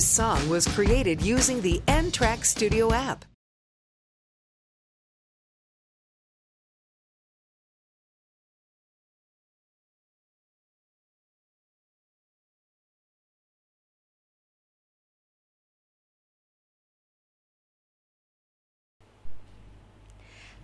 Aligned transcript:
This 0.00 0.08
song 0.08 0.48
was 0.48 0.64
created 0.64 1.20
using 1.20 1.60
the 1.60 1.82
N 1.84 2.08
Track 2.08 2.48
Studio 2.48 2.88
app. 2.88 3.28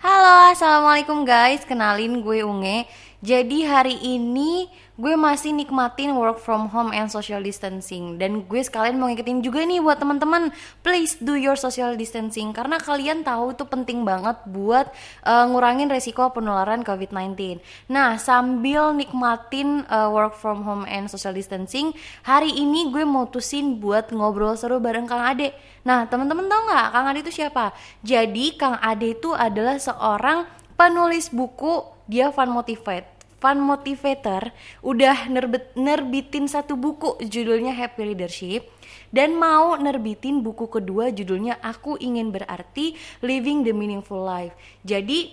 Halo, 0.01 0.49
assalamualaikum 0.57 1.29
guys. 1.29 1.61
Kenalin 1.69 2.25
gue 2.25 2.41
Unge. 2.41 2.89
Jadi 3.25 3.65
hari 3.65 3.97
ini 4.05 4.69
gue 4.97 5.17
masih 5.17 5.53
nikmatin 5.57 6.13
work 6.17 6.37
from 6.37 6.69
home 6.69 6.93
and 6.93 7.09
social 7.09 7.41
distancing 7.41 8.21
dan 8.21 8.45
gue 8.45 8.61
sekalian 8.61 8.97
mau 8.97 9.09
ngikutin 9.09 9.45
juga 9.45 9.65
nih 9.65 9.81
buat 9.81 10.01
teman-teman 10.01 10.53
please 10.81 11.21
do 11.21 11.37
your 11.37 11.57
social 11.57 11.97
distancing 11.97 12.53
karena 12.53 12.77
kalian 12.81 13.21
tahu 13.25 13.53
itu 13.57 13.65
penting 13.69 14.05
banget 14.05 14.37
buat 14.49 14.89
uh, 15.25 15.45
ngurangin 15.49 15.89
resiko 15.89 16.29
penularan 16.33 16.85
COVID-19. 16.85 17.61
Nah, 17.89 18.21
sambil 18.21 18.93
nikmatin 18.93 19.89
uh, 19.89 20.13
work 20.13 20.37
from 20.37 20.65
home 20.65 20.85
and 20.85 21.09
social 21.09 21.33
distancing, 21.33 21.97
hari 22.25 22.53
ini 22.53 22.93
gue 22.93 23.05
mutusin 23.09 23.81
buat 23.81 24.13
ngobrol 24.13 24.61
seru 24.61 24.77
bareng 24.77 25.09
Kang 25.09 25.25
Ade. 25.25 25.57
Nah, 25.89 26.05
teman-teman 26.05 26.49
tahu 26.53 26.61
nggak 26.69 26.87
Kang 26.93 27.07
Ade 27.09 27.21
itu 27.25 27.33
siapa? 27.33 27.73
Jadi 28.05 28.61
Kang 28.61 28.77
Ade 28.77 29.17
itu 29.17 29.33
adalah 29.33 29.81
seorang 29.81 30.45
penulis 30.77 31.33
buku 31.33 31.96
dia 32.07 32.31
fun 32.31 32.51
motivate 32.51 33.17
fun 33.37 33.61
motivator 33.61 34.49
udah 34.81 35.29
nerbit, 35.29 35.77
nerbitin 35.77 36.49
satu 36.49 36.75
buku 36.75 37.21
judulnya 37.21 37.77
Happy 37.77 38.13
Leadership 38.13 38.67
dan 39.13 39.37
mau 39.37 39.77
nerbitin 39.77 40.41
buku 40.41 40.67
kedua 40.67 41.13
judulnya 41.13 41.61
Aku 41.61 42.01
Ingin 42.01 42.33
Berarti 42.33 42.97
Living 43.21 43.63
the 43.63 43.77
Meaningful 43.77 44.25
Life. 44.25 44.57
Jadi 44.83 45.31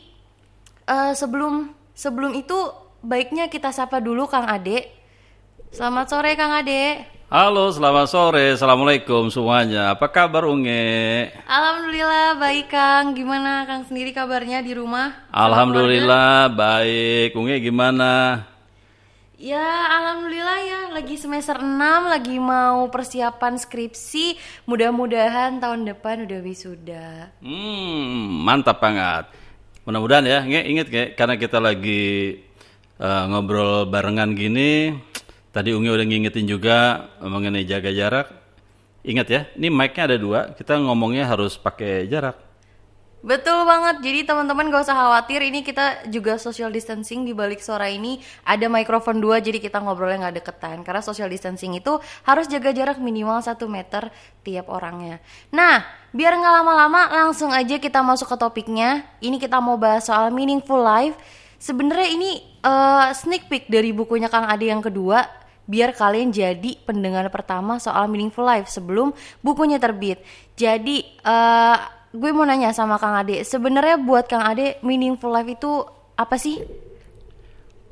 uh, 0.87 1.15
sebelum 1.15 1.71
sebelum 1.95 2.35
itu 2.35 2.55
baiknya 3.01 3.47
kita 3.47 3.71
sapa 3.71 4.03
dulu 4.03 4.27
Kang 4.27 4.45
Ade. 4.45 4.91
Selamat 5.73 6.11
sore 6.11 6.37
Kang 6.37 6.53
Ade. 6.53 7.07
Halo, 7.33 7.73
selamat 7.73 8.13
sore. 8.13 8.53
Assalamualaikum 8.53 9.25
semuanya. 9.33 9.97
Apa 9.97 10.05
kabar 10.05 10.45
Unge? 10.45 11.33
Alhamdulillah 11.49 12.37
baik 12.37 12.69
Kang. 12.69 13.17
Gimana 13.17 13.65
Kang 13.65 13.89
sendiri 13.89 14.13
kabarnya 14.13 14.61
di 14.61 14.77
rumah? 14.77 15.25
Alhamdulillah 15.33 16.53
baik. 16.53 17.33
Unge 17.33 17.57
gimana? 17.57 18.45
Ya, 19.41 19.65
alhamdulillah 19.65 20.59
ya. 20.61 20.81
Lagi 20.93 21.17
semester 21.17 21.57
6, 21.57 21.73
lagi 22.05 22.37
mau 22.37 22.85
persiapan 22.93 23.57
skripsi. 23.57 24.37
Mudah-mudahan 24.69 25.57
tahun 25.57 25.89
depan 25.89 26.29
udah 26.29 26.37
wisuda. 26.37 27.33
Hmm, 27.41 28.45
mantap 28.45 28.77
banget. 28.77 29.25
Mudah-mudahan 29.89 30.29
ya, 30.29 30.45
Nge, 30.45 30.61
inget 30.69 30.87
Nge, 30.93 31.05
karena 31.17 31.41
kita 31.41 31.57
lagi 31.57 32.37
uh, 33.01 33.25
ngobrol 33.25 33.89
barengan 33.89 34.37
gini, 34.37 34.93
Tadi 35.53 35.69
Ungi 35.69 35.85
udah 35.85 36.01
ngingetin 36.01 36.49
juga 36.49 37.05
mengenai 37.21 37.61
jaga 37.61 37.93
jarak. 37.93 38.27
Ingat 39.05 39.27
ya, 39.29 39.41
ini 39.53 39.69
mic-nya 39.69 40.09
ada 40.09 40.17
dua, 40.17 40.49
kita 40.57 40.81
ngomongnya 40.81 41.29
harus 41.29 41.61
pakai 41.61 42.09
jarak. 42.09 42.41
Betul 43.21 43.61
banget, 43.69 44.01
jadi 44.01 44.25
teman-teman 44.25 44.73
gak 44.73 44.89
usah 44.89 44.97
khawatir, 44.97 45.45
ini 45.45 45.61
kita 45.61 46.09
juga 46.09 46.41
social 46.41 46.73
distancing 46.73 47.21
di 47.21 47.37
balik 47.37 47.61
suara 47.61 47.85
ini 47.85 48.17
ada 48.41 48.65
mikrofon 48.65 49.21
dua, 49.21 49.37
jadi 49.45 49.61
kita 49.61 49.77
ngobrolnya 49.77 50.25
nggak 50.25 50.41
deketan. 50.41 50.81
Karena 50.81 51.05
social 51.05 51.29
distancing 51.29 51.77
itu 51.77 52.01
harus 52.25 52.49
jaga 52.49 52.73
jarak 52.73 52.97
minimal 52.97 53.37
1 53.37 53.53
meter 53.69 54.09
tiap 54.41 54.65
orangnya. 54.73 55.21
Nah, 55.53 55.85
biar 56.17 56.33
nggak 56.33 56.53
lama-lama, 56.65 57.13
langsung 57.13 57.53
aja 57.53 57.77
kita 57.77 58.01
masuk 58.01 58.25
ke 58.25 58.35
topiknya. 58.41 59.05
Ini 59.21 59.37
kita 59.37 59.61
mau 59.61 59.77
bahas 59.77 60.09
soal 60.09 60.33
meaningful 60.33 60.81
life. 60.81 61.13
Sebenarnya 61.61 62.09
ini 62.09 62.43
uh, 62.65 63.13
sneak 63.15 63.47
peek 63.47 63.71
dari 63.71 63.93
bukunya 63.95 64.27
Kang 64.27 64.49
Ade 64.49 64.67
yang 64.67 64.83
kedua 64.83 65.42
biar 65.63 65.95
kalian 65.95 66.29
jadi 66.35 66.75
pendengar 66.83 67.27
pertama 67.31 67.79
soal 67.79 68.11
Meaningful 68.11 68.43
Life 68.43 68.67
sebelum 68.67 69.15
bukunya 69.39 69.79
terbit. 69.79 70.19
Jadi 70.59 71.03
uh, 71.23 71.77
gue 72.11 72.29
mau 72.35 72.43
nanya 72.43 72.75
sama 72.75 72.99
Kang 72.99 73.15
Ade, 73.15 73.41
sebenarnya 73.47 73.97
buat 73.99 74.27
Kang 74.27 74.43
Ade 74.43 74.77
Meaningful 74.83 75.31
Life 75.31 75.49
itu 75.49 75.71
apa 76.19 76.35
sih? 76.37 76.61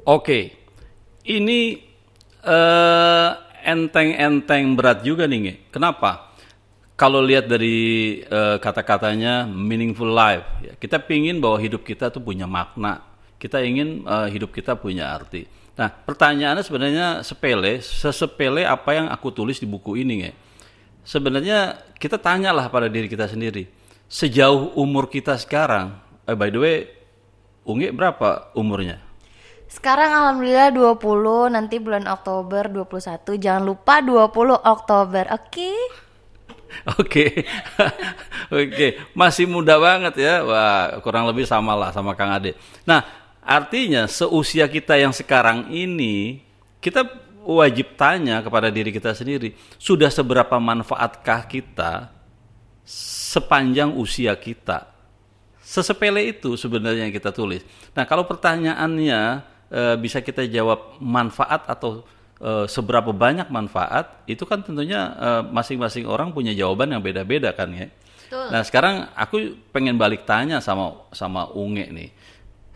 Oke, 0.05 0.53
ini 1.25 1.77
uh, 2.45 3.29
enteng-enteng 3.61 4.73
berat 4.73 5.05
juga 5.05 5.29
nih, 5.29 5.39
Nge. 5.39 5.55
Kenapa? 5.69 6.33
Kalau 6.97 7.21
lihat 7.21 7.49
dari 7.49 8.21
uh, 8.29 8.61
kata-katanya 8.61 9.49
meaningful 9.49 10.05
life, 10.05 10.45
ya, 10.61 10.77
kita 10.77 11.01
pingin 11.01 11.41
bahwa 11.41 11.57
hidup 11.57 11.81
kita 11.81 12.13
tuh 12.13 12.21
punya 12.21 12.45
makna. 12.45 13.01
Kita 13.41 13.57
ingin 13.57 14.05
uh, 14.05 14.29
hidup 14.29 14.53
kita 14.53 14.77
punya 14.77 15.09
arti 15.09 15.60
Nah, 15.81 15.89
pertanyaannya 15.89 16.61
sebenarnya 16.61 17.07
sepele, 17.25 17.81
sesepele 17.81 18.61
apa 18.69 18.93
yang 18.93 19.09
aku 19.09 19.33
tulis 19.33 19.57
di 19.57 19.65
buku 19.65 19.97
ini, 19.97 20.29
ya. 20.29 20.31
Sebenarnya 21.01 21.81
kita 21.97 22.21
tanyalah 22.21 22.69
pada 22.69 22.85
diri 22.85 23.09
kita 23.09 23.25
sendiri. 23.25 23.65
Sejauh 24.05 24.77
umur 24.77 25.09
kita 25.09 25.33
sekarang, 25.41 25.97
eh, 26.29 26.37
by 26.37 26.53
the 26.53 26.61
way, 26.61 26.77
Ungi 27.61 27.93
berapa 27.93 28.53
umurnya? 28.57 28.97
Sekarang 29.69 30.09
alhamdulillah 30.09 30.73
20, 30.73 31.53
nanti 31.53 31.77
bulan 31.77 32.09
Oktober 32.09 32.67
21. 32.67 33.37
Jangan 33.37 33.63
lupa 33.63 34.01
20 34.01 34.57
Oktober, 34.59 35.25
oke? 35.29 35.49
Okay? 35.49 35.77
Oke, 37.03 37.43
oke, 38.47 38.87
masih 39.11 39.43
muda 39.43 39.75
banget 39.75 40.23
ya, 40.23 40.39
wah 40.39 41.03
kurang 41.03 41.27
lebih 41.27 41.43
sama 41.43 41.75
lah 41.75 41.91
sama 41.91 42.15
Kang 42.15 42.31
Ade. 42.31 42.55
Nah, 42.87 43.03
Artinya 43.41 44.05
seusia 44.05 44.69
kita 44.69 44.93
yang 45.01 45.09
sekarang 45.09 45.73
ini 45.73 46.45
kita 46.77 47.01
wajib 47.41 47.97
tanya 47.97 48.41
kepada 48.45 48.69
diri 48.69 48.93
kita 48.93 49.17
sendiri, 49.17 49.57
sudah 49.81 50.13
seberapa 50.13 50.61
manfaatkah 50.61 51.49
kita 51.49 52.13
sepanjang 52.85 53.97
usia 53.97 54.37
kita? 54.37 54.93
Sesepele 55.61 56.21
itu 56.29 56.53
sebenarnya 56.53 57.09
yang 57.09 57.15
kita 57.15 57.33
tulis. 57.33 57.65
Nah, 57.97 58.05
kalau 58.05 58.29
pertanyaannya 58.29 59.21
e, 59.71 59.81
bisa 59.97 60.21
kita 60.21 60.45
jawab 60.45 61.01
manfaat 61.01 61.65
atau 61.65 62.05
e, 62.37 62.69
seberapa 62.69 63.09
banyak 63.09 63.49
manfaat, 63.49 64.21
itu 64.29 64.45
kan 64.45 64.61
tentunya 64.61 65.15
masing-masing 65.49 66.05
orang 66.05 66.29
punya 66.29 66.53
jawaban 66.53 66.93
yang 66.93 67.01
beda-beda 67.01 67.55
kan 67.57 67.73
ya. 67.73 67.87
Betul. 68.27 68.47
Nah, 68.53 68.61
sekarang 68.61 68.95
aku 69.17 69.57
pengen 69.73 69.97
balik 69.97 70.27
tanya 70.29 70.61
sama 70.61 71.09
sama 71.15 71.49
Unge 71.55 71.89
nih 71.89 72.11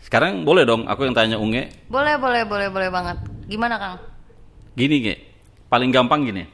sekarang 0.02 0.46
boleh 0.46 0.62
dong 0.62 0.84
aku 0.86 1.06
yang 1.08 1.16
tanya 1.16 1.36
Unge. 1.40 1.70
Boleh, 1.90 2.14
boleh, 2.20 2.42
boleh, 2.46 2.68
boleh 2.70 2.88
banget. 2.90 3.16
Gimana 3.46 3.74
Kang? 3.78 3.96
Gini, 4.76 4.96
Ge. 5.02 5.14
Paling 5.66 5.90
gampang 5.90 6.26
gini. 6.26 6.44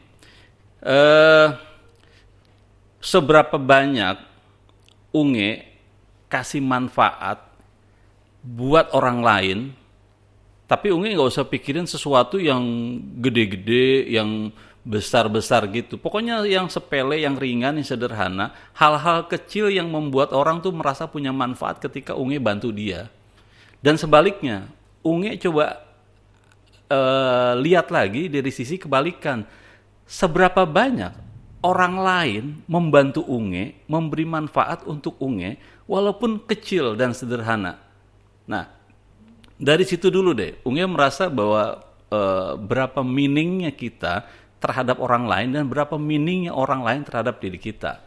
Eh 0.82 1.48
seberapa 3.02 3.58
banyak 3.58 4.16
Unge 5.12 5.50
kasih 6.30 6.62
manfaat 6.64 7.44
buat 8.40 8.94
orang 8.96 9.18
lain 9.20 9.58
tapi 10.72 10.88
Unge 10.88 11.12
nggak 11.12 11.28
usah 11.36 11.44
pikirin 11.44 11.84
sesuatu 11.84 12.40
yang 12.40 12.64
gede-gede, 13.20 14.08
yang 14.08 14.48
besar-besar 14.80 15.68
gitu. 15.68 16.00
Pokoknya 16.00 16.40
yang 16.48 16.72
sepele, 16.72 17.20
yang 17.20 17.36
ringan, 17.36 17.76
yang 17.76 17.84
sederhana, 17.84 18.56
hal-hal 18.72 19.28
kecil 19.28 19.68
yang 19.68 19.92
membuat 19.92 20.32
orang 20.32 20.64
tuh 20.64 20.72
merasa 20.72 21.04
punya 21.04 21.28
manfaat 21.28 21.76
ketika 21.76 22.16
Unge 22.16 22.40
bantu 22.40 22.72
dia. 22.72 23.12
Dan 23.82 23.98
sebaliknya, 23.98 24.70
Unge 25.02 25.34
coba 25.42 25.82
uh, 26.86 27.58
lihat 27.58 27.90
lagi 27.90 28.30
dari 28.30 28.54
sisi 28.54 28.78
kebalikan. 28.78 29.42
Seberapa 30.06 30.62
banyak 30.62 31.10
orang 31.66 31.94
lain 31.98 32.44
membantu 32.70 33.26
Unge, 33.26 33.82
memberi 33.90 34.22
manfaat 34.22 34.86
untuk 34.86 35.18
Unge, 35.18 35.58
walaupun 35.90 36.46
kecil 36.46 36.94
dan 36.94 37.10
sederhana. 37.10 37.82
Nah, 38.46 38.70
dari 39.58 39.82
situ 39.82 40.14
dulu 40.14 40.30
deh, 40.30 40.62
Unge 40.62 40.86
merasa 40.86 41.26
bahwa 41.26 41.82
uh, 42.10 42.54
berapa 42.54 43.02
meaningnya 43.02 43.74
kita 43.74 44.26
terhadap 44.62 45.02
orang 45.02 45.26
lain 45.26 45.48
dan 45.58 45.66
berapa 45.66 45.98
meaningnya 45.98 46.54
orang 46.54 46.86
lain 46.86 47.02
terhadap 47.02 47.42
diri 47.42 47.58
kita. 47.58 47.98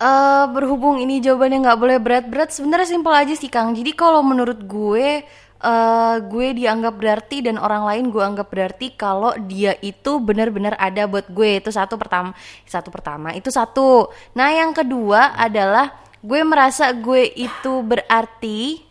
Uh, 0.00 0.48
berhubung 0.56 0.96
ini 0.96 1.20
jawabannya 1.20 1.60
nggak 1.60 1.76
boleh 1.76 1.98
berat-berat, 2.00 2.56
sebenarnya 2.56 2.88
simpel 2.88 3.12
aja 3.12 3.36
sih 3.36 3.52
Kang. 3.52 3.76
Jadi 3.76 3.92
kalau 3.92 4.24
menurut 4.24 4.64
gue, 4.64 5.20
uh, 5.60 6.16
gue 6.24 6.56
dianggap 6.56 6.96
berarti 6.96 7.44
dan 7.44 7.60
orang 7.60 7.84
lain 7.84 8.04
gue 8.08 8.24
anggap 8.24 8.48
berarti 8.48 8.96
kalau 8.96 9.36
dia 9.44 9.76
itu 9.84 10.16
benar-benar 10.24 10.72
ada 10.80 11.04
buat 11.04 11.28
gue. 11.28 11.60
Itu 11.60 11.68
satu 11.68 12.00
pertama, 12.00 12.32
satu 12.64 12.88
pertama 12.88 13.36
itu 13.36 13.52
satu. 13.52 14.08
Nah 14.32 14.48
yang 14.48 14.72
kedua 14.72 15.36
adalah 15.36 15.92
gue 16.24 16.40
merasa 16.44 16.92
gue 16.92 17.32
itu 17.36 17.72
berarti 17.80 18.88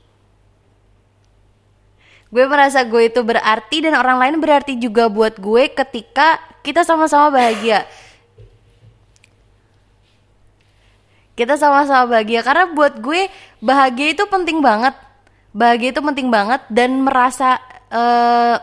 gue 2.29 2.45
merasa 2.45 2.85
gue 2.85 3.09
itu 3.09 3.21
berarti 3.25 3.81
dan 3.81 3.97
orang 3.97 4.21
lain 4.21 4.35
berarti 4.37 4.77
juga 4.77 5.09
buat 5.09 5.41
gue 5.41 5.73
ketika 5.73 6.37
kita 6.61 6.85
sama-sama 6.85 7.33
bahagia 7.33 7.89
kita 11.39 11.55
sama-sama 11.55 12.19
bahagia. 12.19 12.43
Karena 12.43 12.67
buat 12.75 12.99
gue 12.99 13.31
bahagia 13.63 14.11
itu 14.11 14.27
penting 14.27 14.59
banget. 14.59 14.91
Bahagia 15.55 15.95
itu 15.95 16.03
penting 16.03 16.27
banget. 16.27 16.59
Dan 16.67 16.99
merasa 17.07 17.55
eh, 17.87 18.59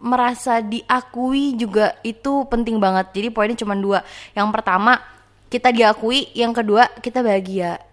merasa 0.00 0.64
diakui 0.64 1.60
juga 1.60 1.92
itu 2.00 2.48
penting 2.48 2.80
banget. 2.80 3.12
Jadi 3.12 3.28
poinnya 3.28 3.60
cuma 3.60 3.76
dua. 3.76 4.00
Yang 4.32 4.48
pertama 4.56 4.96
kita 5.52 5.68
diakui. 5.68 6.32
Yang 6.32 6.64
kedua 6.64 6.88
kita 7.04 7.20
bahagia. 7.20 7.84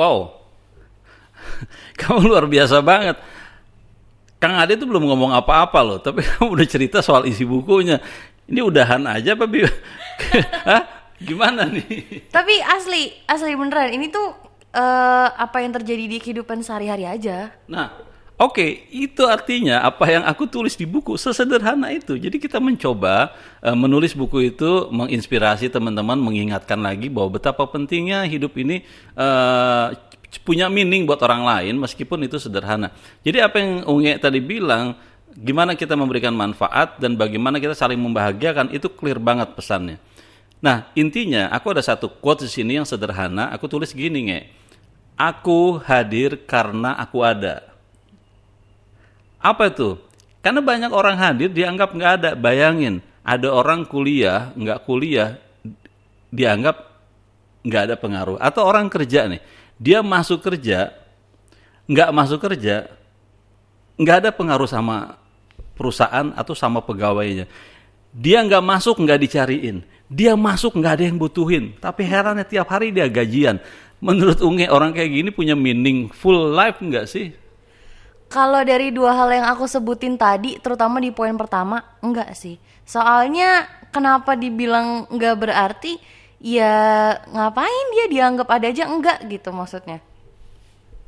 Wow, 0.00 0.32
kamu 2.00 2.24
luar 2.24 2.48
biasa 2.48 2.80
banget. 2.80 3.20
Kang 4.40 4.56
Ade 4.56 4.80
tuh 4.80 4.88
belum 4.88 5.04
ngomong 5.04 5.36
apa-apa 5.36 5.84
loh, 5.84 5.98
tapi 6.00 6.24
kamu 6.28 6.56
udah 6.56 6.66
cerita 6.66 6.98
soal 7.04 7.28
isi 7.28 7.44
bukunya. 7.44 8.00
Ini 8.48 8.64
udahan 8.64 9.04
aja 9.04 9.36
apa 9.36 9.44
bi? 9.44 9.62
Hah? 10.68 11.00
Gimana 11.20 11.68
nih? 11.68 12.32
tapi 12.32 12.56
asli 12.64 13.12
asli 13.28 13.52
beneran 13.52 13.92
ini 13.92 14.08
tuh 14.08 14.32
eh, 14.72 15.28
apa 15.28 15.60
yang 15.60 15.76
terjadi 15.76 16.04
di 16.08 16.16
kehidupan 16.16 16.64
sehari-hari 16.64 17.04
aja 17.04 17.52
Nah, 17.68 17.92
oke, 18.40 18.88
itu 18.88 19.28
artinya 19.28 19.84
apa 19.84 20.08
yang 20.08 20.24
aku 20.24 20.48
tulis 20.48 20.80
di 20.80 20.88
buku 20.88 21.20
sesederhana 21.20 21.92
itu. 21.92 22.16
Jadi 22.16 22.40
kita 22.40 22.56
mencoba 22.56 23.36
eh, 23.60 23.76
menulis 23.76 24.16
buku 24.16 24.48
itu 24.48 24.88
menginspirasi 24.88 25.68
teman-teman, 25.68 26.16
mengingatkan 26.16 26.80
lagi 26.80 27.12
bahwa 27.12 27.36
betapa 27.36 27.68
pentingnya 27.68 28.24
hidup 28.24 28.56
ini 28.56 28.80
eh, 29.12 29.86
punya 30.50 30.66
meaning 30.66 31.06
buat 31.06 31.22
orang 31.22 31.46
lain 31.46 31.78
meskipun 31.78 32.26
itu 32.26 32.42
sederhana. 32.42 32.90
Jadi 33.22 33.38
apa 33.38 33.62
yang 33.62 33.86
Unge 33.86 34.18
tadi 34.18 34.42
bilang, 34.42 34.98
gimana 35.30 35.78
kita 35.78 35.94
memberikan 35.94 36.34
manfaat 36.34 36.98
dan 36.98 37.14
bagaimana 37.14 37.62
kita 37.62 37.78
saling 37.78 38.02
membahagiakan 38.02 38.74
itu 38.74 38.90
clear 38.90 39.22
banget 39.22 39.54
pesannya. 39.54 40.02
Nah, 40.58 40.90
intinya 40.98 41.46
aku 41.54 41.70
ada 41.70 41.86
satu 41.86 42.10
quote 42.18 42.42
di 42.42 42.50
sini 42.50 42.82
yang 42.82 42.84
sederhana, 42.84 43.54
aku 43.54 43.70
tulis 43.70 43.94
gini, 43.94 44.26
Nge. 44.26 44.40
Aku 45.14 45.78
hadir 45.86 46.34
karena 46.50 46.98
aku 46.98 47.22
ada. 47.22 47.70
Apa 49.38 49.70
itu? 49.70 50.02
Karena 50.42 50.58
banyak 50.58 50.90
orang 50.90 51.14
hadir 51.14 51.54
dianggap 51.54 51.94
nggak 51.94 52.12
ada. 52.18 52.30
Bayangin, 52.34 52.98
ada 53.22 53.54
orang 53.54 53.86
kuliah, 53.86 54.50
nggak 54.58 54.82
kuliah, 54.82 55.38
dianggap 56.34 56.90
nggak 57.62 57.82
ada 57.86 57.94
pengaruh. 57.94 58.36
Atau 58.42 58.66
orang 58.66 58.90
kerja 58.90 59.30
nih, 59.30 59.40
dia 59.80 60.04
masuk 60.04 60.44
kerja, 60.44 60.92
nggak 61.88 62.10
masuk 62.12 62.36
kerja, 62.44 62.92
nggak 63.96 64.16
ada 64.20 64.30
pengaruh 64.30 64.68
sama 64.68 65.16
perusahaan 65.72 66.36
atau 66.36 66.52
sama 66.52 66.84
pegawainya. 66.84 67.48
Dia 68.12 68.44
nggak 68.44 68.60
masuk 68.60 69.00
nggak 69.00 69.20
dicariin, 69.24 69.80
dia 70.04 70.36
masuk 70.36 70.76
nggak 70.76 71.00
ada 71.00 71.04
yang 71.08 71.16
butuhin. 71.16 71.72
Tapi 71.80 72.04
herannya 72.04 72.44
tiap 72.44 72.68
hari 72.68 72.92
dia 72.92 73.08
gajian. 73.08 73.56
Menurut 74.04 74.44
Unge 74.44 74.68
orang 74.68 74.92
kayak 74.92 75.08
gini 75.12 75.30
punya 75.32 75.56
meaningful 75.56 76.52
life 76.52 76.76
nggak 76.84 77.08
sih? 77.08 77.32
Kalau 78.30 78.62
dari 78.62 78.92
dua 78.94 79.16
hal 79.16 79.32
yang 79.32 79.46
aku 79.48 79.66
sebutin 79.66 80.14
tadi, 80.14 80.60
terutama 80.62 81.02
di 81.02 81.10
poin 81.10 81.34
pertama, 81.34 81.82
enggak 81.98 82.36
sih. 82.38 82.62
Soalnya 82.86 83.66
kenapa 83.90 84.38
dibilang 84.38 85.10
enggak 85.10 85.34
berarti? 85.40 85.98
Ya 86.40 86.72
ngapain 87.28 87.86
dia 87.92 88.06
dianggap 88.08 88.48
ada 88.48 88.66
aja 88.72 88.88
enggak 88.88 89.20
gitu 89.28 89.52
maksudnya. 89.52 90.00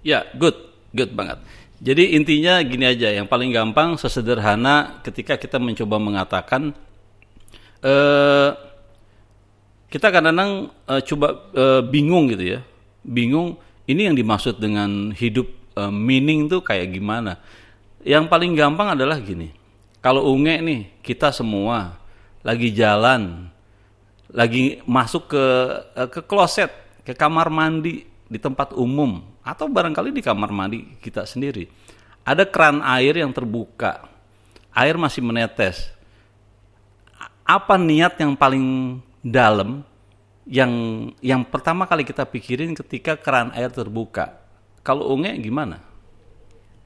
Ya, 0.05 0.29
good, 0.37 0.55
good 0.93 1.17
banget. 1.17 1.41
Jadi 1.83 2.15
intinya 2.15 2.63
gini 2.63 2.87
aja, 2.87 3.11
yang 3.11 3.27
paling 3.27 3.51
gampang 3.51 3.99
sesederhana 3.99 5.03
ketika 5.03 5.35
kita 5.35 5.59
mencoba 5.59 5.99
mengatakan 5.99 6.77
eh 7.83 8.51
kita 9.91 10.09
kadang-kadang 10.09 10.71
eh, 10.89 11.03
coba 11.05 11.29
eh, 11.53 11.83
bingung 11.85 12.31
gitu 12.33 12.57
ya, 12.57 12.61
bingung 13.03 13.61
ini 13.85 14.09
yang 14.09 14.17
dimaksud 14.17 14.57
dengan 14.63 15.13
hidup 15.13 15.49
eh, 15.75 15.93
meaning 15.93 16.47
tuh 16.47 16.65
kayak 16.65 16.95
gimana? 16.95 17.43
Yang 18.01 18.25
paling 18.33 18.53
gampang 18.57 18.95
adalah 18.95 19.21
gini, 19.21 19.51
kalau 20.01 20.33
unge 20.33 20.59
nih 20.65 20.81
kita 21.05 21.29
semua 21.35 21.99
lagi 22.43 22.75
jalan, 22.75 23.52
lagi 24.33 24.81
masuk 24.89 25.31
ke 25.31 25.45
eh, 25.97 26.09
ke 26.09 26.21
kloset, 26.25 26.73
ke 27.05 27.13
kamar 27.13 27.53
mandi 27.53 28.09
di 28.27 28.39
tempat 28.41 28.73
umum 28.73 29.21
atau 29.45 29.69
barangkali 29.69 30.11
di 30.11 30.25
kamar 30.25 30.51
mandi 30.51 30.97
kita 30.99 31.29
sendiri. 31.29 31.69
Ada 32.25 32.49
keran 32.49 32.81
air 32.81 33.21
yang 33.21 33.31
terbuka. 33.31 34.09
Air 34.73 34.97
masih 34.97 35.21
menetes. 35.21 35.93
Apa 37.45 37.77
niat 37.77 38.17
yang 38.17 38.33
paling 38.33 38.99
dalam 39.21 39.85
yang 40.49 40.73
yang 41.21 41.43
pertama 41.45 41.85
kali 41.85 42.03
kita 42.03 42.25
pikirin 42.25 42.73
ketika 42.73 43.21
keran 43.21 43.53
air 43.53 43.69
terbuka? 43.69 44.41
Kalau 44.81 45.13
unge 45.13 45.37
gimana? 45.39 45.93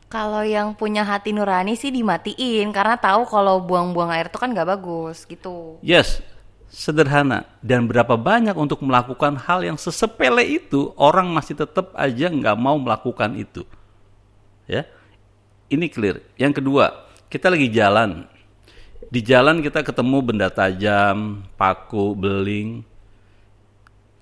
Kalau 0.07 0.47
yang 0.47 0.75
punya 0.79 1.03
hati 1.03 1.35
nurani 1.35 1.75
sih 1.75 1.91
dimatiin 1.91 2.71
karena 2.71 2.95
tahu 2.95 3.27
kalau 3.27 3.59
buang-buang 3.59 4.15
air 4.15 4.31
itu 4.31 4.39
kan 4.39 4.55
nggak 4.55 4.79
bagus 4.79 5.27
gitu. 5.27 5.83
Yes, 5.83 6.23
sederhana. 6.71 7.47
Dan 7.63 7.89
berapa 7.89 8.15
banyak 8.15 8.55
untuk 8.55 8.83
melakukan 8.85 9.39
hal 9.41 9.65
yang 9.65 9.79
sesepele 9.81 10.45
itu 10.45 10.93
orang 10.99 11.31
masih 11.31 11.57
tetap 11.59 11.93
aja 11.97 12.31
nggak 12.31 12.57
mau 12.59 12.77
melakukan 12.79 13.35
itu. 13.39 13.65
Ya 14.67 14.87
ini 15.71 15.91
clear. 15.91 16.23
Yang 16.39 16.63
kedua 16.63 17.07
kita 17.27 17.51
lagi 17.51 17.69
jalan. 17.71 18.27
Di 19.07 19.23
jalan 19.23 19.63
kita 19.63 19.87
ketemu 19.87 20.19
benda 20.23 20.49
tajam 20.51 21.47
paku 21.55 22.17
beling. 22.17 22.83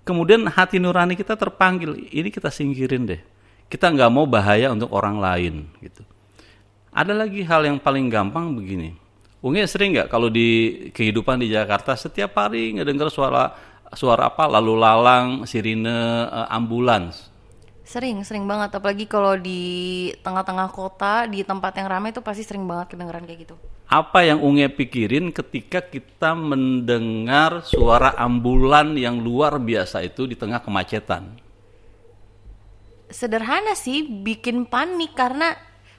Kemudian 0.04 0.44
hati 0.48 0.76
nurani 0.76 1.16
kita 1.16 1.32
terpanggil. 1.36 1.96
Ini 2.12 2.28
kita 2.28 2.52
singkirin 2.52 3.08
deh. 3.08 3.20
Kita 3.72 3.88
nggak 3.88 4.10
mau 4.12 4.28
bahaya 4.28 4.68
untuk 4.68 4.92
orang 4.92 5.16
lain 5.16 5.54
gitu. 5.80 6.04
Ada 6.92 7.16
lagi 7.16 7.42
hal 7.42 7.64
yang 7.64 7.80
paling 7.80 8.06
gampang 8.12 8.54
begini 8.54 9.03
Unge 9.44 9.68
sering 9.68 9.92
nggak 9.92 10.08
kalau 10.08 10.32
di 10.32 10.48
kehidupan 10.96 11.36
di 11.36 11.52
Jakarta 11.52 11.92
setiap 11.92 12.32
hari 12.40 12.80
ngedenger 12.80 13.12
suara 13.12 13.52
suara 13.92 14.32
apa 14.32 14.48
lalu 14.48 14.72
lalang 14.80 15.44
sirine 15.44 15.92
eh, 16.24 16.48
ambulans 16.48 17.28
Sering, 17.84 18.24
sering 18.24 18.48
banget. 18.48 18.72
Apalagi 18.80 19.04
kalau 19.04 19.36
di 19.36 20.08
tengah-tengah 20.24 20.72
kota, 20.72 21.28
di 21.28 21.44
tempat 21.44 21.76
yang 21.76 21.92
ramai 21.92 22.16
itu 22.16 22.24
pasti 22.24 22.40
sering 22.40 22.64
banget 22.64 22.96
kedengeran 22.96 23.28
kayak 23.28 23.44
gitu. 23.44 23.54
apa 23.84 24.24
yang 24.24 24.40
Unge 24.40 24.72
pikirin 24.72 25.28
ketika 25.28 25.84
kita 25.84 26.32
mendengar 26.32 27.60
suara 27.68 28.16
ambulan 28.16 28.96
yang 28.96 29.20
luar 29.20 29.60
biasa 29.60 30.00
itu 30.00 30.24
di 30.24 30.32
tengah 30.32 30.64
kemacetan 30.64 31.36
Sederhana 33.12 33.76
sih, 33.76 34.08
bikin 34.08 34.64
panik 34.64 35.12
karena 35.12 35.52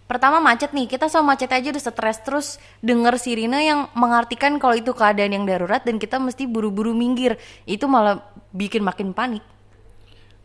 pertama 0.06 0.42
macet 0.42 0.72
nih. 0.72 0.90
Kita 0.90 1.10
sama 1.10 1.34
macet 1.36 1.52
aja 1.52 1.70
udah 1.70 1.84
stres 1.84 2.18
terus 2.22 2.48
denger 2.82 3.18
sirine 3.18 3.60
yang 3.66 3.80
mengartikan 3.94 4.58
kalau 4.58 4.78
itu 4.78 4.94
keadaan 4.94 5.36
yang 5.36 5.46
darurat 5.46 5.82
dan 5.84 6.02
kita 6.02 6.18
mesti 6.22 6.46
buru-buru 6.50 6.96
minggir. 6.96 7.38
Itu 7.68 7.86
malah 7.86 8.22
bikin 8.54 8.82
makin 8.82 9.12
panik. 9.12 9.44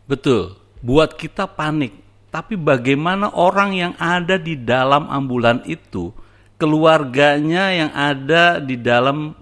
Betul, 0.05 0.59
buat 0.83 1.15
kita 1.15 1.47
panik. 1.47 1.95
Tapi 2.31 2.55
bagaimana 2.55 3.31
orang 3.35 3.75
yang 3.75 3.93
ada 3.99 4.39
di 4.39 4.55
dalam 4.55 5.07
ambulan 5.11 5.67
itu, 5.67 6.15
keluarganya 6.55 7.75
yang 7.75 7.91
ada 7.91 8.63
di 8.63 8.79
dalam 8.79 9.35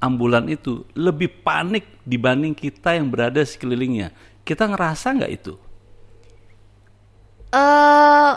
ambulan 0.00 0.48
itu 0.48 0.88
lebih 0.96 1.44
panik 1.44 2.00
dibanding 2.08 2.56
kita 2.56 2.96
yang 2.96 3.12
berada 3.12 3.44
sekelilingnya. 3.44 4.10
Kita 4.40 4.72
ngerasa 4.72 5.20
nggak 5.20 5.32
itu? 5.36 5.54
eh 7.50 8.32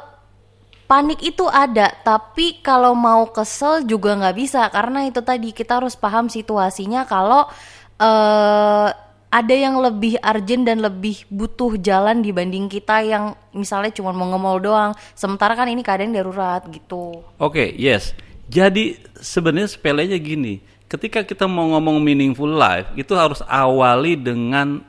panik 0.93 1.25
itu 1.25 1.49
ada, 1.49 1.89
tapi 2.05 2.61
kalau 2.61 2.93
mau 2.93 3.25
kesel 3.33 3.81
juga 3.81 4.13
nggak 4.13 4.37
bisa 4.37 4.61
karena 4.69 5.09
itu 5.09 5.25
tadi 5.25 5.49
kita 5.49 5.81
harus 5.81 5.97
paham 5.97 6.29
situasinya 6.29 7.09
kalau 7.09 7.49
eh 7.97 8.93
ada 9.33 9.55
yang 9.57 9.81
lebih 9.81 10.21
urgent 10.21 10.69
dan 10.69 10.77
lebih 10.77 11.25
butuh 11.33 11.81
jalan 11.81 12.21
dibanding 12.21 12.69
kita 12.69 13.01
yang 13.01 13.33
misalnya 13.49 13.89
cuma 13.89 14.13
mau 14.13 14.29
nge-mall 14.29 14.61
doang. 14.61 14.91
Sementara 15.17 15.57
kan 15.57 15.65
ini 15.65 15.81
keadaan 15.81 16.13
darurat 16.13 16.61
gitu. 16.69 17.25
Oke, 17.41 17.73
yes. 17.73 18.13
Jadi 18.45 19.01
sebenarnya 19.17 19.73
sepelenya 19.73 20.21
gini, 20.21 20.61
ketika 20.85 21.25
kita 21.25 21.49
mau 21.49 21.65
ngomong 21.73 21.97
meaningful 21.97 22.45
life, 22.45 22.93
itu 22.93 23.17
harus 23.17 23.41
awali 23.49 24.13
dengan 24.13 24.85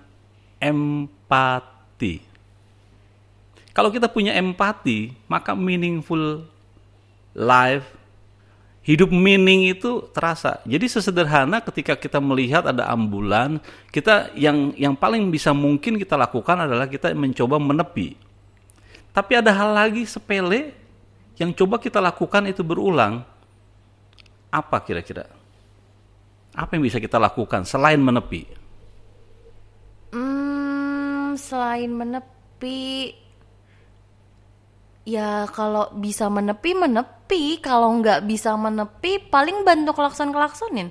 empati. 0.61 2.34
Kalau 3.75 3.91
kita 3.91 4.07
punya 4.07 4.39
empati, 4.39 5.11
maka 5.27 5.51
meaningful 5.59 6.47
life, 7.35 7.83
hidup 8.87 9.11
meaning 9.11 9.75
itu 9.75 10.07
terasa. 10.15 10.63
Jadi 10.63 10.87
sesederhana 10.87 11.59
ketika 11.59 11.99
kita 11.99 12.23
melihat 12.23 12.71
ada 12.71 12.87
ambulan, 12.87 13.59
kita 13.91 14.31
yang 14.39 14.71
yang 14.79 14.95
paling 14.95 15.27
bisa 15.27 15.51
mungkin 15.51 15.99
kita 15.99 16.15
lakukan 16.15 16.71
adalah 16.71 16.87
kita 16.87 17.11
mencoba 17.19 17.59
menepi. 17.59 18.15
Tapi 19.11 19.33
ada 19.35 19.51
hal 19.51 19.75
lagi 19.75 20.07
sepele 20.07 20.77
yang 21.35 21.51
coba 21.51 21.83
kita 21.83 21.99
lakukan 21.99 22.47
itu 22.47 22.63
berulang. 22.63 23.27
Apa 24.55 24.79
kira-kira? 24.87 25.27
Apa 26.55 26.79
yang 26.79 26.87
bisa 26.87 27.03
kita 27.03 27.19
lakukan 27.19 27.67
selain 27.67 27.99
menepi? 27.99 28.47
Hmm, 30.15 31.35
selain 31.35 31.91
menepi, 31.91 33.11
ya 35.05 35.47
kalau 35.53 35.93
bisa 35.97 36.27
menepi 36.33 36.73
menepi, 36.73 37.61
kalau 37.61 37.93
nggak 38.01 38.25
bisa 38.25 38.57
menepi 38.57 39.21
paling 39.29 39.63
bantu 39.63 39.93
kelakson 39.97 40.33
kelaksonin 40.33 40.89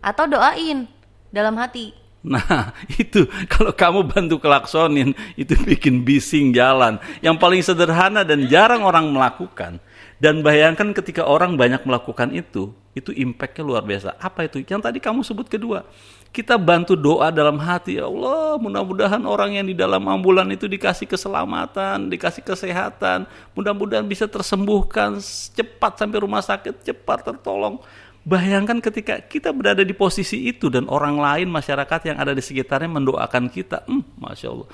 atau 0.00 0.24
doain 0.24 0.88
dalam 1.30 1.54
hati. 1.60 1.92
Nah, 2.20 2.76
itu 3.00 3.24
kalau 3.48 3.72
kamu 3.72 4.00
bantu 4.08 4.36
klaksonin, 4.40 5.16
itu 5.36 5.56
bikin 5.56 6.04
bising 6.04 6.52
jalan. 6.52 7.00
Yang 7.24 7.36
paling 7.40 7.62
sederhana 7.64 8.24
dan 8.24 8.44
jarang 8.48 8.84
orang 8.84 9.08
melakukan. 9.08 9.80
Dan 10.20 10.44
bayangkan 10.44 10.92
ketika 10.92 11.24
orang 11.24 11.56
banyak 11.56 11.80
melakukan 11.88 12.28
itu, 12.36 12.76
itu 13.00 13.10
impactnya 13.16 13.64
luar 13.64 13.82
biasa. 13.82 14.20
Apa 14.20 14.46
itu? 14.46 14.60
Yang 14.60 14.86
tadi 14.86 14.98
kamu 15.00 15.24
sebut 15.24 15.48
kedua. 15.48 15.88
Kita 16.30 16.54
bantu 16.54 16.94
doa 16.94 17.34
dalam 17.34 17.58
hati, 17.58 17.98
ya 17.98 18.06
Allah, 18.06 18.54
mudah-mudahan 18.54 19.18
orang 19.26 19.58
yang 19.58 19.66
di 19.66 19.74
dalam 19.74 20.06
ambulan 20.06 20.46
itu 20.54 20.70
dikasih 20.70 21.10
keselamatan, 21.10 22.06
dikasih 22.06 22.46
kesehatan, 22.46 23.26
mudah-mudahan 23.58 24.06
bisa 24.06 24.30
tersembuhkan 24.30 25.18
cepat 25.50 25.98
sampai 25.98 26.18
rumah 26.22 26.38
sakit, 26.38 26.86
cepat 26.86 27.26
tertolong. 27.26 27.82
Bayangkan 28.22 28.78
ketika 28.78 29.18
kita 29.18 29.50
berada 29.50 29.82
di 29.82 29.90
posisi 29.90 30.46
itu 30.46 30.70
dan 30.70 30.86
orang 30.86 31.18
lain 31.18 31.48
masyarakat 31.50 32.14
yang 32.14 32.16
ada 32.22 32.30
di 32.30 32.44
sekitarnya 32.44 32.86
mendoakan 32.86 33.50
kita, 33.50 33.82
hmm, 33.90 34.22
masya 34.22 34.54
Allah, 34.54 34.68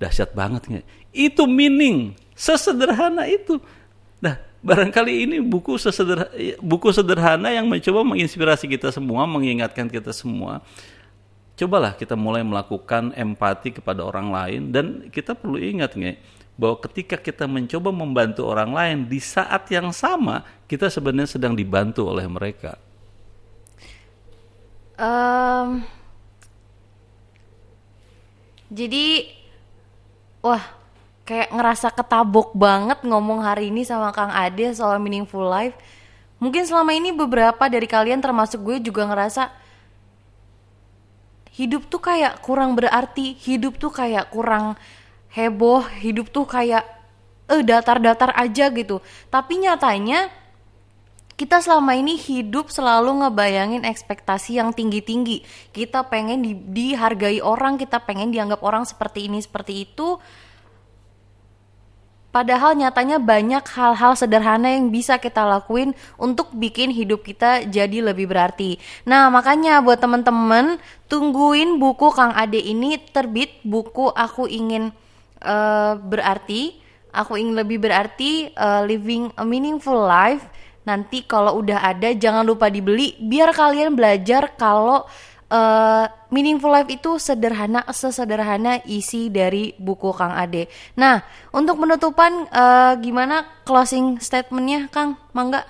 dahsyat 0.00 0.32
banget? 0.32 0.86
Itu 1.12 1.44
meaning 1.44 2.16
sesederhana 2.32 3.28
itu. 3.28 3.60
Barangkali 4.62 5.26
ini 5.26 5.36
buku 5.42 5.74
sesederhana, 5.74 6.30
buku 6.62 6.94
sederhana 6.94 7.50
yang 7.50 7.66
mencoba 7.66 8.06
menginspirasi 8.06 8.70
kita 8.70 8.94
semua, 8.94 9.26
mengingatkan 9.26 9.90
kita 9.90 10.14
semua. 10.14 10.62
Cobalah 11.58 11.98
kita 11.98 12.14
mulai 12.14 12.46
melakukan 12.46 13.10
empati 13.12 13.74
kepada 13.74 14.06
orang 14.06 14.30
lain 14.30 14.70
dan 14.70 14.86
kita 15.10 15.34
perlu 15.34 15.58
ingat 15.58 15.98
nggak 15.98 16.16
bahwa 16.54 16.78
ketika 16.78 17.18
kita 17.18 17.50
mencoba 17.50 17.90
membantu 17.90 18.46
orang 18.46 18.70
lain 18.70 18.98
di 19.10 19.18
saat 19.18 19.66
yang 19.72 19.90
sama 19.90 20.46
kita 20.70 20.86
sebenarnya 20.86 21.34
sedang 21.34 21.58
dibantu 21.58 22.06
oleh 22.06 22.24
mereka. 22.30 22.78
Um, 24.94 25.82
jadi, 28.70 29.26
wah, 30.38 30.81
kayak 31.22 31.54
ngerasa 31.54 31.94
ketabok 31.94 32.50
banget 32.54 33.02
ngomong 33.06 33.46
hari 33.46 33.70
ini 33.70 33.86
sama 33.86 34.10
Kang 34.10 34.34
Ade 34.34 34.74
soal 34.74 34.98
meaningful 34.98 35.46
life. 35.46 35.74
Mungkin 36.42 36.66
selama 36.66 36.90
ini 36.90 37.14
beberapa 37.14 37.70
dari 37.70 37.86
kalian 37.86 38.18
termasuk 38.18 38.58
gue 38.66 38.82
juga 38.82 39.06
ngerasa 39.06 39.54
hidup 41.54 41.86
tuh 41.86 42.02
kayak 42.02 42.42
kurang 42.42 42.74
berarti, 42.74 43.38
hidup 43.38 43.78
tuh 43.78 43.94
kayak 43.94 44.34
kurang 44.34 44.74
heboh 45.32 45.86
hidup 46.02 46.28
tuh 46.28 46.44
kayak 46.44 46.84
eh 47.46 47.62
datar-datar 47.62 48.34
aja 48.34 48.68
gitu. 48.74 48.98
Tapi 49.30 49.62
nyatanya 49.62 50.28
kita 51.38 51.58
selama 51.58 51.96
ini 51.96 52.14
hidup 52.20 52.68
selalu 52.68 53.24
ngebayangin 53.24 53.82
ekspektasi 53.82 54.60
yang 54.60 54.70
tinggi-tinggi. 54.70 55.42
Kita 55.72 56.06
pengen 56.06 56.44
di, 56.44 56.52
dihargai 56.54 57.42
orang 57.42 57.80
kita 57.80 58.02
pengen 58.04 58.30
dianggap 58.30 58.60
orang 58.62 58.84
seperti 58.84 59.26
ini 59.26 59.42
seperti 59.42 59.86
itu 59.88 60.20
Padahal 62.32 62.74
nyatanya 62.74 63.20
banyak 63.20 63.60
hal-hal 63.76 64.16
sederhana 64.16 64.72
yang 64.72 64.88
bisa 64.88 65.20
kita 65.20 65.44
lakuin 65.44 65.92
untuk 66.16 66.48
bikin 66.56 66.88
hidup 66.88 67.20
kita 67.22 67.68
jadi 67.68 68.00
lebih 68.00 68.26
berarti. 68.32 68.80
Nah, 69.04 69.28
makanya 69.28 69.84
buat 69.84 70.00
temen-temen 70.00 70.80
tungguin 71.12 71.76
buku 71.76 72.08
Kang 72.16 72.32
Ade 72.32 72.58
ini 72.58 72.96
terbit 73.12 73.60
buku 73.62 74.08
Aku 74.08 74.48
Ingin 74.48 74.96
uh, 75.44 75.94
berarti 76.00 76.80
aku 77.12 77.36
ingin 77.36 77.54
lebih 77.54 77.78
berarti 77.82 78.50
uh, 78.56 78.82
living 78.88 79.28
a 79.36 79.44
meaningful 79.44 79.94
life 79.94 80.48
nanti 80.82 81.22
kalau 81.22 81.62
udah 81.62 81.78
ada 81.78 82.10
jangan 82.10 82.42
lupa 82.42 82.66
dibeli 82.66 83.14
biar 83.22 83.54
kalian 83.54 83.94
belajar 83.94 84.50
kalau 84.58 85.06
uh, 85.52 86.08
meaningful 86.32 86.72
life 86.72 86.88
itu 86.88 87.20
sederhana 87.20 87.84
sesederhana 87.92 88.80
isi 88.88 89.28
dari 89.28 89.76
buku 89.76 90.16
Kang 90.16 90.32
Ade. 90.32 90.72
Nah 90.96 91.20
untuk 91.52 91.76
penutupan 91.76 92.48
uh, 92.48 92.96
gimana 92.96 93.44
closing 93.68 94.16
statementnya 94.16 94.88
Kang 94.88 95.20
Mangga? 95.36 95.68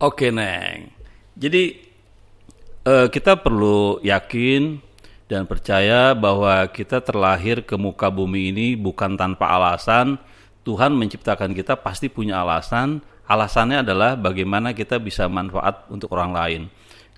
Oke 0.00 0.32
neng, 0.32 0.92
jadi 1.36 1.76
uh, 2.88 3.08
kita 3.12 3.36
perlu 3.36 4.00
yakin 4.00 4.80
dan 5.28 5.44
percaya 5.44 6.16
bahwa 6.16 6.64
kita 6.72 7.04
terlahir 7.04 7.62
ke 7.62 7.76
muka 7.76 8.08
bumi 8.08 8.50
ini 8.50 8.68
bukan 8.74 9.14
tanpa 9.14 9.52
alasan. 9.52 10.18
Tuhan 10.64 10.92
menciptakan 10.96 11.52
kita 11.52 11.78
pasti 11.78 12.10
punya 12.10 12.42
alasan. 12.42 13.00
Alasannya 13.30 13.86
adalah 13.86 14.18
bagaimana 14.18 14.74
kita 14.74 14.98
bisa 14.98 15.30
manfaat 15.30 15.86
untuk 15.86 16.10
orang 16.16 16.32
lain. 16.34 16.62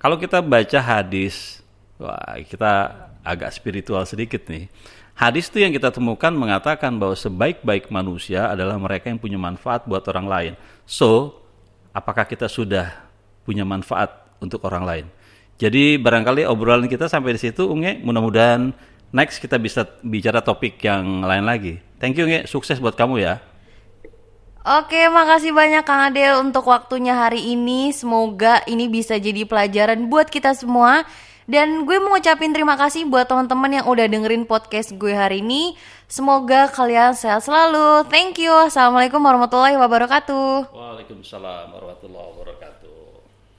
Kalau 0.02 0.18
kita 0.18 0.42
baca 0.42 0.78
hadis, 0.82 1.62
wah 1.94 2.34
kita 2.42 2.90
agak 3.22 3.54
spiritual 3.54 4.02
sedikit 4.02 4.50
nih. 4.50 4.66
Hadis 5.14 5.46
itu 5.46 5.62
yang 5.62 5.70
kita 5.70 5.94
temukan 5.94 6.34
mengatakan 6.34 6.90
bahwa 6.98 7.14
sebaik-baik 7.14 7.86
manusia 7.86 8.50
adalah 8.50 8.74
mereka 8.82 9.06
yang 9.06 9.22
punya 9.22 9.38
manfaat 9.38 9.86
buat 9.86 10.02
orang 10.10 10.26
lain. 10.26 10.52
So, 10.82 11.38
apakah 11.94 12.26
kita 12.26 12.50
sudah 12.50 13.06
punya 13.46 13.62
manfaat 13.62 14.10
untuk 14.42 14.66
orang 14.66 14.82
lain? 14.82 15.06
Jadi 15.62 16.02
barangkali 16.02 16.50
obrolan 16.50 16.90
kita 16.90 17.06
sampai 17.06 17.38
di 17.38 17.40
situ, 17.46 17.70
Unge. 17.70 18.02
Mudah-mudahan 18.02 18.74
next 19.14 19.38
kita 19.38 19.54
bisa 19.62 19.86
bicara 20.02 20.42
topik 20.42 20.82
yang 20.82 21.22
lain 21.22 21.46
lagi. 21.46 21.78
Thank 22.02 22.18
you, 22.18 22.26
Unge. 22.26 22.50
Sukses 22.50 22.82
buat 22.82 22.98
kamu 22.98 23.22
ya. 23.22 23.38
Oke, 24.62 25.10
makasih 25.10 25.50
banyak 25.50 25.82
Kang 25.82 26.14
Adel 26.14 26.38
untuk 26.38 26.70
waktunya 26.70 27.18
hari 27.18 27.50
ini. 27.50 27.90
Semoga 27.90 28.62
ini 28.70 28.86
bisa 28.86 29.18
jadi 29.18 29.42
pelajaran 29.42 30.06
buat 30.06 30.30
kita 30.30 30.54
semua. 30.54 31.02
Dan 31.50 31.82
gue 31.82 31.98
mau 31.98 32.14
ngucapin 32.14 32.54
terima 32.54 32.78
kasih 32.78 33.10
buat 33.10 33.26
teman-teman 33.26 33.82
yang 33.82 33.86
udah 33.90 34.06
dengerin 34.06 34.46
podcast 34.46 34.94
gue 34.94 35.10
hari 35.10 35.42
ini. 35.42 35.74
Semoga 36.06 36.70
kalian 36.70 37.18
sehat 37.18 37.42
selalu. 37.42 38.06
Thank 38.06 38.38
you. 38.38 38.54
Assalamualaikum 38.54 39.18
warahmatullahi 39.18 39.74
wabarakatuh. 39.74 40.70
Waalaikumsalam 40.70 41.74
warahmatullahi 41.74 42.26
wabarakatuh. 42.30 42.71